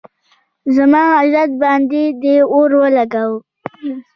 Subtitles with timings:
[0.75, 3.45] زما عزت باندې دې اور ولږاونه